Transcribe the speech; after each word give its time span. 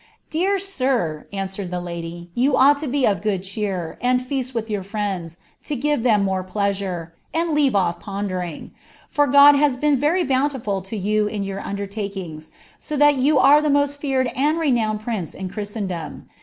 ■'' 0.01 0.03
Pear 0.33 0.57
sir,' 0.57 1.27
answered 1.31 1.69
(he 1.69 1.75
lady,' 1.77 2.31
you 2.33 2.57
ought 2.57 2.79
to 2.79 2.87
be 2.87 3.05
of 3.05 3.21
good 3.21 3.43
cbeer, 3.43 3.97
ai 4.01 4.17
feast 4.17 4.51
with 4.55 4.67
your 4.67 4.81
friends, 4.81 5.37
lo 5.69 5.77
give 5.77 6.01
them 6.01 6.23
more 6.23 6.41
pleasure, 6.43 7.13
and 7.35 7.51
leave 7.51 7.75
off 7.75 7.99
poada* 7.99 8.51
ing; 8.51 8.71
for 9.09 9.27
God 9.27 9.53
has 9.53 9.77
been 9.77 10.01
verj 10.01 10.27
bountiful 10.27 10.81
to 10.85 10.97
you 10.97 11.27
in 11.27 11.43
your 11.43 11.61
undertidbogi, 11.61 12.49
W 12.89 12.97
that 12.97 13.17
you 13.21 13.37
are 13.37 13.61
the 13.61 13.69
most 13.69 14.01
feared 14.01 14.31
and 14.35 14.57
renowned 14.57 15.01
prince 15.01 15.35
in 15.35 15.47
Chriatendooi. 15.49 16.23